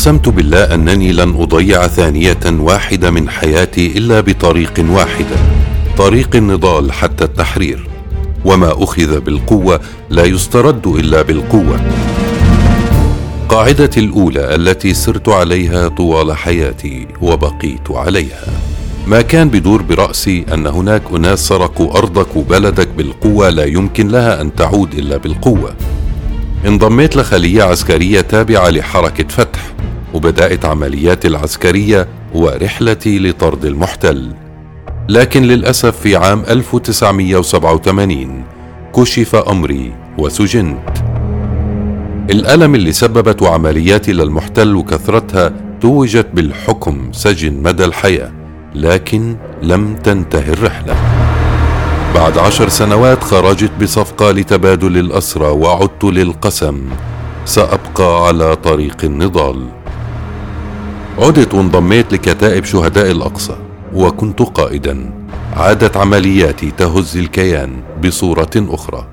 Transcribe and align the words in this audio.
أقسمت 0.00 0.28
بالله 0.28 0.74
أنني 0.74 1.12
لن 1.12 1.34
أضيع 1.36 1.86
ثانية 1.86 2.38
واحدة 2.46 3.10
من 3.10 3.28
حياتي 3.28 3.98
إلا 3.98 4.20
بطريق 4.20 4.84
واحدة 4.88 5.36
طريق 5.98 6.36
النضال 6.36 6.92
حتى 6.92 7.24
التحرير 7.24 7.88
وما 8.44 8.84
أخذ 8.84 9.20
بالقوة 9.20 9.80
لا 10.10 10.24
يسترد 10.24 10.86
إلا 10.86 11.22
بالقوة. 11.22 11.80
قاعدتي 13.48 14.00
الأولى 14.00 14.54
التي 14.54 14.94
سرت 14.94 15.28
عليها 15.28 15.88
طوال 15.88 16.36
حياتي 16.36 17.06
وبقيت 17.22 17.90
عليها. 17.90 18.44
ما 19.06 19.22
كان 19.22 19.48
بدور 19.48 19.82
برأسي 19.82 20.44
أن 20.54 20.66
هناك 20.66 21.02
أناس 21.14 21.48
سرقوا 21.48 21.98
أرضك 21.98 22.36
وبلدك 22.36 22.88
بالقوة 22.88 23.50
لا 23.50 23.64
يمكن 23.64 24.08
لها 24.08 24.40
أن 24.40 24.54
تعود 24.54 24.94
إلا 24.94 25.16
بالقوة. 25.16 25.74
انضميت 26.66 27.16
لخلية 27.16 27.62
عسكرية 27.62 28.20
تابعة 28.20 28.68
لحركة 28.68 29.28
فتح. 29.28 29.60
وبدات 30.14 30.64
عملياتي 30.64 31.28
العسكرية 31.28 32.08
ورحلتي 32.34 33.18
لطرد 33.18 33.64
المحتل. 33.64 34.32
لكن 35.08 35.42
للأسف 35.42 36.00
في 36.00 36.16
عام 36.16 36.42
1987 36.50 38.44
كشف 38.96 39.34
أمري 39.36 39.92
وسجنت. 40.18 40.88
الألم 42.30 42.74
اللي 42.74 42.92
سببته 42.92 43.48
عملياتي 43.48 44.12
للمحتل 44.12 44.76
وكثرتها 44.76 45.52
توجت 45.80 46.26
بالحكم 46.34 47.12
سجن 47.12 47.62
مدى 47.62 47.84
الحياة 47.84 48.32
لكن 48.74 49.36
لم 49.62 49.96
تنتهي 49.96 50.52
الرحلة. 50.52 50.94
بعد 52.14 52.38
عشر 52.38 52.68
سنوات 52.68 53.24
خرجت 53.24 53.70
بصفقة 53.82 54.30
لتبادل 54.30 54.98
الأسرى 54.98 55.46
وعدت 55.46 56.04
للقسم. 56.04 56.88
سأبقى 57.44 58.26
على 58.26 58.56
طريق 58.56 58.96
النضال. 59.04 59.79
عدت 61.20 61.54
وانضميت 61.54 62.12
لكتائب 62.12 62.64
شهداء 62.64 63.10
الأقصى 63.10 63.56
وكنت 63.94 64.42
قائدا. 64.42 65.10
عادت 65.56 65.96
عملياتي 65.96 66.70
تهز 66.70 67.16
الكيان 67.16 67.82
بصورة 68.04 68.50
أخرى. 68.56 69.06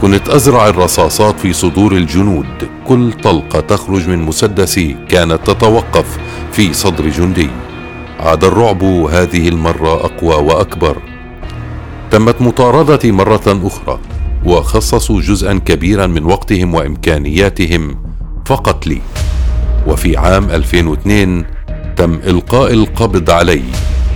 كنت 0.00 0.28
أزرع 0.28 0.68
الرصاصات 0.68 1.40
في 1.40 1.52
صدور 1.52 1.92
الجنود. 1.92 2.46
كل 2.88 3.12
طلقة 3.12 3.60
تخرج 3.60 4.08
من 4.08 4.18
مسدسي 4.18 4.96
كانت 5.08 5.38
تتوقف 5.50 6.18
في 6.52 6.72
صدر 6.72 7.08
جندي. 7.08 7.50
عاد 8.20 8.44
الرعب 8.44 8.82
هذه 8.84 9.48
المرة 9.48 9.94
أقوى 9.94 10.34
وأكبر. 10.34 10.96
تمت 12.10 12.42
مطاردتي 12.42 13.12
مرة 13.12 13.60
أخرى 13.64 13.98
وخصصوا 14.44 15.20
جزءا 15.20 15.60
كبيرا 15.64 16.06
من 16.06 16.24
وقتهم 16.24 16.74
وإمكانياتهم 16.74 17.96
فقط 18.44 18.86
لي. 18.86 19.00
وفي 19.86 20.16
عام 20.16 20.50
2002 20.50 21.44
تم 21.96 22.14
إلقاء 22.14 22.72
القبض 22.72 23.30
علي 23.30 23.62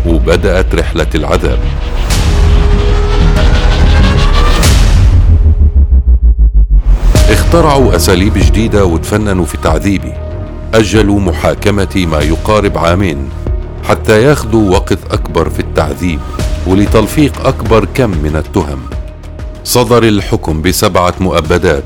وبدأت 0.07 0.75
رحلة 0.75 1.07
العذاب. 1.15 1.59
اخترعوا 7.31 7.97
أساليب 7.97 8.35
جديدة 8.35 8.85
وتفننوا 8.85 9.45
في 9.45 9.57
تعذيبي 9.57 10.13
أجلوا 10.75 11.21
محاكمتي 11.21 12.07
ما 12.07 12.19
يقارب 12.21 12.79
عامين 12.79 13.29
حتى 13.85 14.23
ياخذوا 14.23 14.71
وقت 14.71 14.99
أكبر 15.11 15.49
في 15.49 15.61
التعذيب 15.61 16.21
ولتلفيق 16.67 17.47
أكبر 17.47 17.85
كم 17.95 18.11
من 18.11 18.37
التهم. 18.37 18.79
صدر 19.65 20.03
الحكم 20.03 20.63
بسبعة 20.63 21.15
مؤبدات 21.21 21.85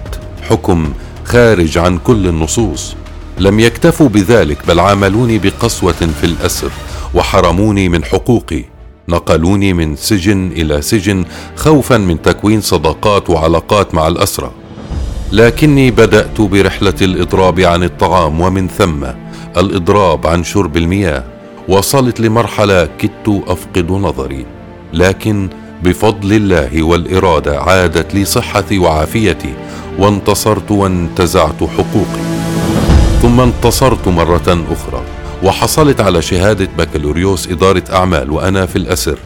حكم 0.48 0.92
خارج 1.24 1.78
عن 1.78 1.98
كل 1.98 2.26
النصوص. 2.26 2.96
لم 3.38 3.60
يكتفوا 3.60 4.08
بذلك 4.08 4.58
بل 4.68 4.80
عاملوني 4.80 5.38
بقسوة 5.38 5.92
في 5.92 6.24
الأسر 6.24 6.70
وحرموني 7.14 7.88
من 7.88 8.04
حقوقي 8.04 8.64
نقلوني 9.08 9.72
من 9.72 9.96
سجن 9.96 10.52
إلى 10.52 10.82
سجن 10.82 11.24
خوفا 11.56 11.96
من 11.96 12.22
تكوين 12.22 12.60
صداقات 12.60 13.30
وعلاقات 13.30 13.94
مع 13.94 14.08
الاسرى 14.08 14.50
لكني 15.32 15.90
بدأت 15.90 16.40
برحلة 16.40 16.94
الإضراب 17.02 17.60
عن 17.60 17.82
الطعام 17.82 18.40
ومن 18.40 18.68
ثم 18.68 19.04
الإضراب 19.56 20.26
عن 20.26 20.44
شرب 20.44 20.76
المياه 20.76 21.24
وصلت 21.68 22.20
لمرحلة 22.20 22.88
كدت 22.98 23.42
أفقد 23.46 23.90
نظري. 23.90 24.46
لكن 24.92 25.48
بفضل 25.82 26.32
الله 26.32 26.82
والإرادة 26.82 27.60
عادت 27.60 28.14
لي 28.14 28.24
صحتي 28.24 28.78
وعافيتي 28.78 29.54
وانتصرت 29.98 30.70
وانتزعت 30.70 31.62
حقوقي. 31.62 32.23
ثم 33.24 33.40
انتصرت 33.40 34.08
مرة 34.08 34.66
أخرى 34.72 35.02
وحصلت 35.42 36.00
على 36.00 36.22
شهادة 36.22 36.68
بكالوريوس 36.78 37.48
إدارة 37.48 37.82
أعمال 37.92 38.30
وأنا 38.30 38.66
في 38.66 38.76
الأسر. 38.76 39.18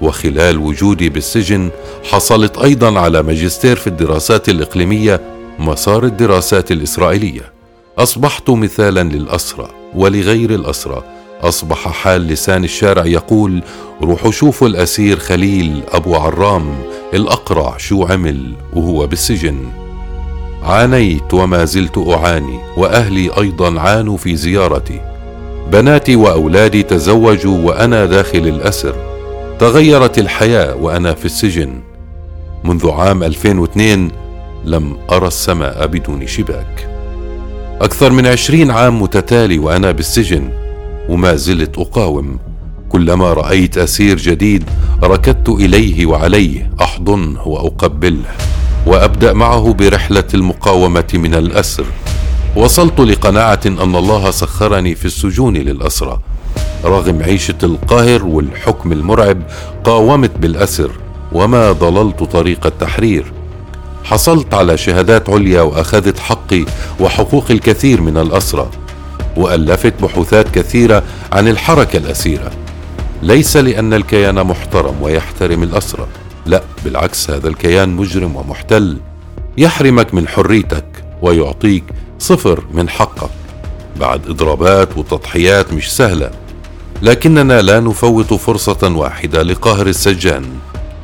وخلال 0.00 0.58
وجودي 0.58 1.08
بالسجن 1.08 1.70
حصلت 2.10 2.58
أيضا 2.58 3.00
على 3.00 3.22
ماجستير 3.22 3.76
في 3.76 3.86
الدراسات 3.86 4.48
الإقليمية 4.48 5.20
مسار 5.58 6.04
الدراسات 6.04 6.72
الإسرائيلية. 6.72 7.52
أصبحت 7.98 8.50
مثالا 8.50 9.02
للأسرى 9.02 9.68
ولغير 9.94 10.50
الأسرى. 10.50 11.04
أصبح 11.42 11.88
حال 11.88 12.26
لسان 12.26 12.64
الشارع 12.64 13.06
يقول 13.06 13.62
روحوا 14.02 14.30
شوفوا 14.30 14.68
الأسير 14.68 15.18
خليل 15.18 15.82
أبو 15.92 16.14
عرام 16.14 16.82
الأقرع 17.14 17.76
شو 17.76 18.04
عمل 18.04 18.54
وهو 18.72 19.06
بالسجن. 19.06 19.89
عانيت 20.62 21.34
وما 21.34 21.64
زلت 21.64 21.98
أعاني 21.98 22.58
وأهلي 22.76 23.30
أيضا 23.38 23.80
عانوا 23.80 24.16
في 24.16 24.36
زيارتي. 24.36 25.00
بناتي 25.72 26.16
وأولادي 26.16 26.82
تزوجوا 26.82 27.58
وأنا 27.64 28.06
داخل 28.06 28.38
الأسر. 28.38 28.94
تغيرت 29.58 30.18
الحياة 30.18 30.74
وأنا 30.74 31.14
في 31.14 31.24
السجن. 31.24 31.80
منذ 32.64 32.90
عام 32.90 33.22
2002 33.22 34.10
لم 34.64 34.96
أرى 35.10 35.26
السماء 35.26 35.86
بدون 35.86 36.26
شباك. 36.26 36.90
أكثر 37.80 38.12
من 38.12 38.26
عشرين 38.26 38.70
عام 38.70 39.02
متتالي 39.02 39.58
وأنا 39.58 39.90
بالسجن 39.90 40.50
وما 41.08 41.36
زلت 41.36 41.78
أقاوم. 41.78 42.38
كلما 42.88 43.32
رأيت 43.32 43.78
أسير 43.78 44.16
جديد 44.16 44.64
ركضت 45.02 45.48
إليه 45.48 46.06
وعليه 46.06 46.70
أحضنه 46.80 47.48
وأقبله. 47.48 48.34
وأبدأ 48.86 49.32
معه 49.32 49.72
برحلة 49.72 50.24
المقاومة 50.34 51.08
من 51.14 51.34
الأسر. 51.34 51.84
وصلت 52.56 53.00
لقناعة 53.00 53.60
أن 53.66 53.96
الله 53.96 54.30
سخرني 54.30 54.94
في 54.94 55.04
السجون 55.04 55.56
للأسرى. 55.56 56.20
رغم 56.84 57.22
عيشة 57.22 57.58
القهر 57.62 58.24
والحكم 58.24 58.92
المرعب 58.92 59.42
قاومت 59.84 60.30
بالأسر 60.38 60.90
وما 61.32 61.72
ضللت 61.72 62.22
طريق 62.22 62.66
التحرير. 62.66 63.32
حصلت 64.04 64.54
على 64.54 64.76
شهادات 64.76 65.30
عليا 65.30 65.62
وأخذت 65.62 66.18
حقي 66.18 66.64
وحقوق 67.00 67.50
الكثير 67.50 68.00
من 68.00 68.18
الأسرى. 68.18 68.70
وألفت 69.36 69.94
بحوثات 70.02 70.50
كثيرة 70.54 71.02
عن 71.32 71.48
الحركة 71.48 71.96
الأسيرة. 71.96 72.50
ليس 73.22 73.56
لأن 73.56 73.94
الكيان 73.94 74.46
محترم 74.46 74.94
ويحترم 75.02 75.62
الأسرى. 75.62 76.06
لا 76.46 76.62
بالعكس 76.84 77.30
هذا 77.30 77.48
الكيان 77.48 77.88
مجرم 77.88 78.36
ومحتل. 78.36 78.98
يحرمك 79.58 80.14
من 80.14 80.28
حريتك 80.28 81.04
ويعطيك 81.22 81.84
صفر 82.18 82.64
من 82.72 82.88
حقك. 82.88 83.30
بعد 84.00 84.28
إضرابات 84.28 84.98
وتضحيات 84.98 85.72
مش 85.72 85.92
سهلة 85.96 86.30
لكننا 87.02 87.62
لا 87.62 87.80
نفوت 87.80 88.34
فرصة 88.34 88.94
واحدة 88.96 89.42
لقهر 89.42 89.86
السجان. 89.86 90.44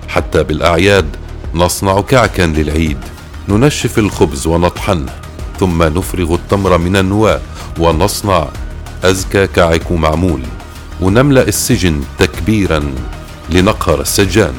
حتى 0.08 0.42
بالأعياد 0.42 1.06
نصنع 1.54 2.00
كعكا 2.00 2.42
للعيد 2.42 2.98
ننشف 3.48 3.98
الخبز 3.98 4.46
ونطحنه 4.46 5.12
ثم 5.60 5.82
نفرغ 5.82 6.34
التمر 6.34 6.78
من 6.78 6.96
النواة 6.96 7.40
ونصنع 7.78 8.48
أزكى 9.04 9.46
كعك 9.46 9.92
معمول 9.92 10.40
ونملأ 11.00 11.48
السجن 11.48 12.00
تكبيرا 12.18 12.94
لنقهر 13.50 14.00
السجان. 14.00 14.54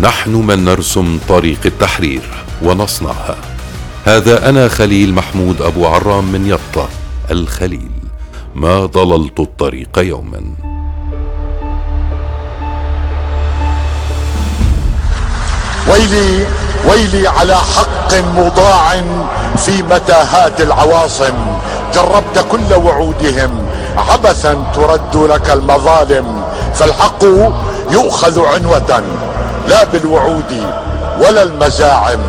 نحن 0.00 0.30
من 0.30 0.64
نرسم 0.64 1.18
طريق 1.28 1.58
التحرير 1.64 2.22
ونصنعها 2.62 3.36
هذا 4.04 4.48
أنا 4.48 4.68
خليل 4.68 5.14
محمود 5.14 5.62
أبو 5.62 5.86
عرام 5.86 6.24
من 6.24 6.46
يطة 6.46 6.88
الخليل. 7.30 7.90
ما 8.54 8.86
ضللت 8.86 9.40
الطريق 9.40 9.98
يوما. 9.98 10.42
ويلي 15.92 16.46
ويلي 16.90 17.28
على 17.28 17.56
حق 17.56 18.14
مضاع 18.14 19.02
في 19.56 19.82
متاهات 19.82 20.60
العواصم. 20.60 21.34
جربت 21.94 22.46
كل 22.50 22.74
وعودهم 22.74 23.66
عبثا 23.96 24.72
ترد 24.74 25.16
لك 25.16 25.50
المظالم. 25.50 26.42
فالحق 26.74 27.24
يؤخذ 27.90 28.40
عنوة. 28.46 29.02
لا 29.68 29.84
بالوعود 29.84 30.52
ولا 31.20 31.42
المزاعم. 31.42 32.20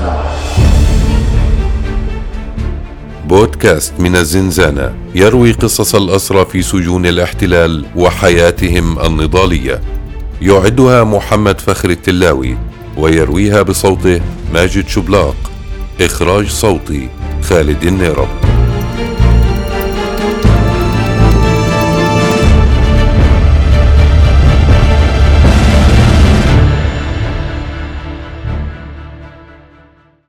بودكاست 3.28 3.94
من 4.00 4.16
الزنزانة 4.16 4.94
يروي 5.16 5.52
قصص 5.52 5.96
الأسرى 5.96 6.46
في 6.46 6.62
سجون 6.62 7.06
الاحتلال 7.06 7.86
وحياتهم 7.96 9.00
النضالية. 9.00 9.82
يعدها 10.42 11.04
محمد 11.04 11.62
فخر 11.62 11.90
التلاوي 11.90 12.58
ويرويها 12.98 13.62
بصوته 13.62 14.22
ماجد 14.54 14.88
شبلاق. 14.88 15.36
إخراج 16.02 16.48
صوتي 16.50 17.10
خالد 17.44 17.84
النيرب. 17.84 18.53